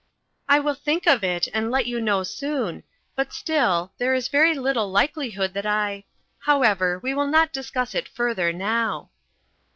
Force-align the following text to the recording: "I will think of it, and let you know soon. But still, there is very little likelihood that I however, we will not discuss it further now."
"I 0.49 0.57
will 0.59 0.73
think 0.73 1.05
of 1.05 1.23
it, 1.23 1.47
and 1.53 1.69
let 1.69 1.85
you 1.85 2.01
know 2.01 2.23
soon. 2.23 2.81
But 3.15 3.31
still, 3.31 3.93
there 3.99 4.15
is 4.15 4.29
very 4.29 4.55
little 4.55 4.89
likelihood 4.89 5.53
that 5.53 5.67
I 5.67 6.05
however, 6.39 6.97
we 7.03 7.13
will 7.13 7.27
not 7.27 7.53
discuss 7.53 7.93
it 7.93 8.07
further 8.07 8.51
now." 8.51 9.11